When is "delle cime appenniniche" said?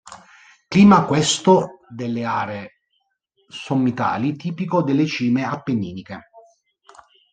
4.81-6.21